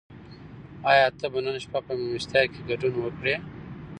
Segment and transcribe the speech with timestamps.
[0.91, 3.35] آیا ته به نن شپه په مېلمستیا کې ګډون وکړې؟